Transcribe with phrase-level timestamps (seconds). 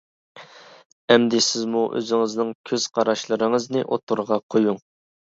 [1.15, 4.81] ئەمدى سىزمۇ ئۆزىڭىزنىڭ كۆز قاراشلىرىڭىزنى ئوتتۇرىغا قويۇڭ.